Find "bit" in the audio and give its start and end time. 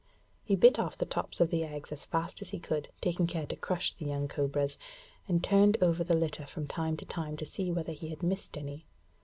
0.55-0.79